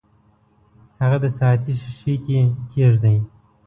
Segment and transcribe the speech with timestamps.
[1.01, 2.39] هغه د ساعتي ښيښې کې
[2.71, 3.17] کیږدئ.